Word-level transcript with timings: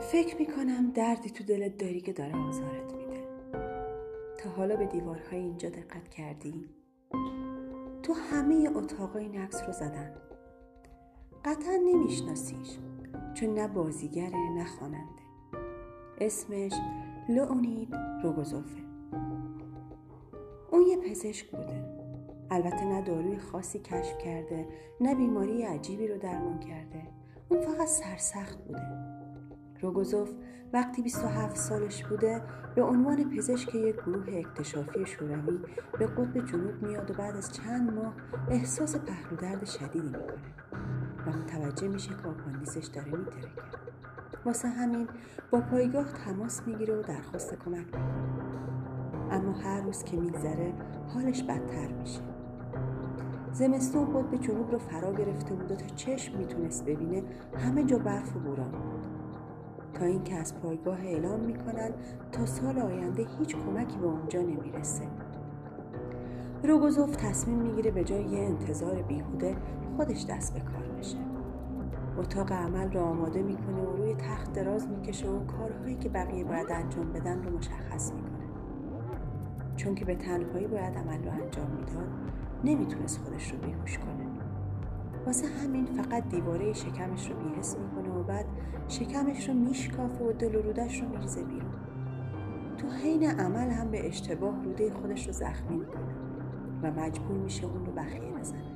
فکر 0.00 0.36
می‌کنم 0.38 0.90
دردی 0.90 1.30
تو 1.30 1.44
دلت 1.44 1.78
داری 1.78 2.00
که 2.00 2.12
داره 2.12 2.36
آزارت 2.36 2.94
میده. 2.94 3.24
تا 4.38 4.50
حالا 4.50 4.76
به 4.76 4.86
دیوارهای 4.86 5.40
اینجا 5.40 5.68
دقت 5.68 6.08
کردی؟ 6.08 6.68
تو 8.02 8.12
همه 8.12 8.70
اتاقای 8.74 9.36
عکس 9.38 9.62
رو 9.66 9.72
زدن. 9.72 10.14
قطعا 11.44 11.76
نمیشناسیش 11.76 12.78
چون 13.34 13.54
نه 13.54 13.68
بازیگره 13.68 14.50
نه 14.50 14.64
خواننده. 14.64 15.22
اسمش 16.20 16.72
لئونید 17.28 17.94
روگوزوفه. 18.22 18.84
اون 20.70 20.82
یه 20.82 20.96
پزشک 20.96 21.50
بوده. 21.50 21.84
البته 22.50 22.84
نه 22.84 23.02
داروی 23.02 23.38
خاصی 23.38 23.78
کشف 23.78 24.18
کرده 24.18 24.66
نه 25.00 25.14
بیماری 25.14 25.62
عجیبی 25.62 26.08
رو 26.08 26.18
درمان 26.18 26.58
کرده. 26.58 27.02
اون 27.48 27.60
فقط 27.60 27.88
سرسخت 27.88 28.58
بوده. 28.58 29.03
روگوزوف 29.84 30.30
وقتی 30.72 31.02
27 31.02 31.56
سالش 31.56 32.04
بوده 32.04 32.42
به 32.74 32.82
عنوان 32.82 33.30
پزشک 33.30 33.74
یک 33.74 33.96
گروه 33.96 34.24
اکتشافی 34.28 35.06
شوروی 35.06 35.58
به 35.98 36.06
قطب 36.06 36.46
جنوب 36.46 36.82
میاد 36.82 37.10
و 37.10 37.14
بعد 37.14 37.36
از 37.36 37.52
چند 37.52 37.94
ماه 37.94 38.14
احساس 38.48 38.96
پهلو 38.96 39.36
درد 39.36 39.64
شدیدی 39.64 40.06
می‌کنه 40.06 40.54
و 41.26 41.30
متوجه 41.30 41.88
میشه 41.88 42.08
که 42.08 42.28
آپاندیسش 42.28 42.86
داره 42.86 43.12
میترکه 43.12 43.48
واسه 44.44 44.68
همین 44.68 45.08
با 45.50 45.60
پایگاه 45.60 46.12
تماس 46.12 46.62
می‌گیره 46.66 46.94
و 46.94 47.02
درخواست 47.02 47.54
کمک 47.54 47.86
می‌کنه. 47.86 48.24
اما 49.30 49.52
هر 49.52 49.80
روز 49.80 50.04
که 50.04 50.16
میگذره 50.16 50.74
حالش 51.14 51.42
بدتر 51.42 51.92
میشه. 51.92 52.20
زمستون 53.52 54.04
قطب 54.04 54.40
جنوب 54.40 54.72
رو 54.72 54.78
فرا 54.78 55.12
گرفته 55.12 55.54
بود 55.54 55.72
و 55.72 55.74
تا 55.74 55.86
چشم 55.86 56.38
می‌تونست 56.38 56.84
ببینه 56.84 57.22
همه 57.56 57.84
جا 57.84 57.98
برف 57.98 58.36
و 58.36 58.38
بوران 58.38 58.70
بود. 58.70 59.03
تا 59.94 60.04
اینکه 60.04 60.34
از 60.34 60.60
پایگاه 60.60 61.00
اعلام 61.00 61.40
می‌کنن 61.40 61.90
تا 62.32 62.46
سال 62.46 62.78
آینده 62.78 63.26
هیچ 63.38 63.56
کمکی 63.56 63.98
به 63.98 64.06
اونجا 64.06 64.40
نمی‌رسه. 64.40 65.04
روگوزوف 66.64 67.16
تصمیم 67.16 67.58
می‌گیره 67.58 67.90
به 67.90 68.04
جای 68.04 68.24
یه 68.24 68.38
انتظار 68.38 69.02
بیهوده 69.02 69.56
خودش 69.96 70.26
دست 70.26 70.54
به 70.54 70.60
کار 70.60 70.98
بشه. 70.98 71.18
اتاق 72.18 72.52
عمل 72.52 72.92
رو 72.92 73.00
آماده 73.00 73.42
می‌کنه 73.42 73.82
و 73.82 73.96
روی 73.96 74.14
تخت 74.14 74.52
دراز 74.52 74.88
می‌کشه 74.88 75.28
و 75.28 75.46
کارهایی 75.46 75.96
که 75.96 76.08
بقیه 76.08 76.44
باید 76.44 76.66
انجام 76.70 77.12
بدن 77.12 77.42
رو 77.42 77.56
مشخص 77.56 78.12
می‌کنه. 78.12 78.44
چون 79.76 79.94
که 79.94 80.04
به 80.04 80.14
تنهایی 80.14 80.66
باید 80.66 80.94
عمل 80.94 81.24
رو 81.24 81.30
انجام 81.30 81.70
می‌داد 81.70 82.08
نمی‌تونست 82.64 83.20
خودش 83.24 83.52
رو 83.52 83.58
بیهوش 83.58 83.98
کنه. 83.98 84.33
واسه 85.26 85.46
همین 85.46 85.84
فقط 85.84 86.28
دیواره 86.28 86.72
شکمش 86.72 87.30
رو 87.30 87.36
بیهس 87.36 87.76
می‌کنه 87.76 88.14
و 88.14 88.22
بعد 88.22 88.46
شکمش 88.88 89.48
رو 89.48 89.54
میشکافه 89.54 90.24
و 90.24 90.32
دل 90.32 90.54
و 90.54 90.62
رودش 90.62 91.00
رو 91.00 91.08
میریزه 91.08 91.44
بیرون. 91.44 91.74
تو 92.78 92.88
حین 92.88 93.30
عمل 93.30 93.70
هم 93.70 93.90
به 93.90 94.08
اشتباه 94.08 94.64
روده 94.64 94.90
خودش 94.90 95.26
رو 95.26 95.32
زخمی 95.32 95.76
می‌کنه 95.76 96.14
و 96.82 96.90
مجبور 96.90 97.36
میشه 97.36 97.66
اون 97.66 97.86
رو 97.86 97.92
بخیه 97.92 98.32
بزنه. 98.40 98.74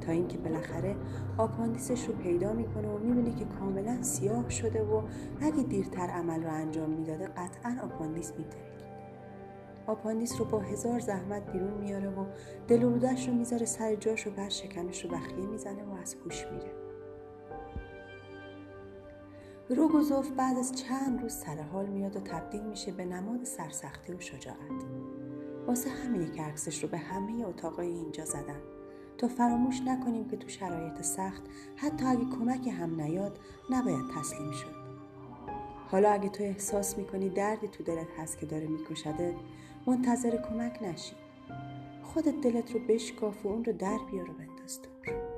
تا 0.00 0.12
اینکه 0.12 0.38
بالاخره 0.38 0.96
آپاندیسش 1.38 2.08
رو 2.08 2.14
پیدا 2.14 2.52
می‌کنه 2.52 2.88
و 2.88 2.98
می‌بینه 2.98 3.34
که 3.34 3.44
کاملا 3.44 4.02
سیاه 4.02 4.50
شده 4.50 4.82
و 4.82 5.02
اگه 5.40 5.62
دیرتر 5.62 6.06
عمل 6.06 6.42
رو 6.42 6.50
انجام 6.50 6.90
می‌داده 6.90 7.26
قطعا 7.26 7.76
آپاندیس 7.84 8.32
میترکید 8.38 8.89
آپاندیس 9.86 10.38
رو 10.38 10.44
با 10.44 10.58
هزار 10.58 11.00
زحمت 11.00 11.52
بیرون 11.52 11.74
میاره 11.74 12.08
و 12.08 12.24
دل 12.68 12.82
رو 12.82 13.34
می‌ذاره 13.34 13.66
سر 13.66 13.94
جاش 13.94 14.26
و 14.26 14.30
بعد 14.30 14.50
شکمش 14.50 15.04
رو 15.04 15.10
بخیه 15.10 15.46
می‌زنه 15.46 15.84
و 15.84 15.92
از 16.02 16.16
هوش 16.24 16.46
میره. 16.46 16.72
روگوزوف 19.76 20.30
بعد 20.30 20.58
از 20.58 20.72
چند 20.72 21.22
روز 21.22 21.32
سر 21.32 21.62
حال 21.62 21.86
میاد 21.86 22.16
و 22.16 22.20
تبدیل 22.20 22.62
میشه 22.62 22.92
به 22.92 23.04
نماد 23.04 23.44
سرسختی 23.44 24.12
و 24.12 24.20
شجاعت. 24.20 24.84
واسه 25.66 25.90
همینه 25.90 26.30
که 26.30 26.42
عکسش 26.42 26.82
رو 26.82 26.88
به 26.88 26.98
همه 26.98 27.46
اتاقای 27.46 27.88
اینجا 27.88 28.24
زدم 28.24 28.60
تا 29.18 29.28
فراموش 29.28 29.80
نکنیم 29.86 30.28
که 30.28 30.36
تو 30.36 30.48
شرایط 30.48 31.02
سخت 31.02 31.42
حتی 31.76 32.06
اگه 32.06 32.24
کمک 32.24 32.68
هم 32.68 33.00
نیاد 33.00 33.38
نباید 33.70 34.04
تسلیم 34.16 34.52
شد. 34.52 34.79
حالا 35.90 36.10
اگه 36.10 36.28
تو 36.28 36.44
احساس 36.44 36.98
می‌کنی 36.98 37.28
دردی 37.28 37.68
تو 37.68 37.84
دلت 37.84 38.08
هست 38.18 38.38
که 38.38 38.46
داره 38.46 38.66
میکشدت 38.66 39.34
منتظر 39.86 40.36
کمک 40.48 40.82
نشی. 40.82 41.14
خودت 42.02 42.40
دلت 42.40 42.72
رو 42.72 42.80
بشکاف 42.88 43.46
و 43.46 43.48
اون 43.48 43.64
رو 43.64 43.72
در 43.72 43.98
بیار 44.10 44.30
و 44.30 44.32
بنداز 44.32 44.80
دور. 44.82 45.29